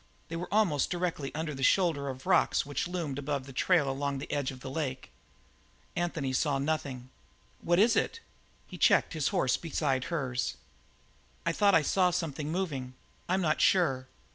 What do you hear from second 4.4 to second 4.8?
of the